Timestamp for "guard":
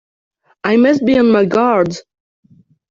1.45-1.95